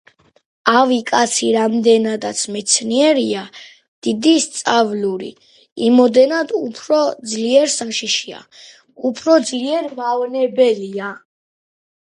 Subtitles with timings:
[0.77, 3.43] „ავი კაცი რამდენადაც მეცნიერია,
[4.07, 5.29] დიდი სწავული,
[5.89, 7.01] იმოდენად უფრო
[7.33, 8.41] ძლიერ საშიშია,
[9.11, 11.13] უფრო ძლიერ მავნებელია.“